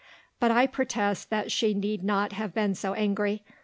[0.39, 3.43] But I protest that she need not have been so angry.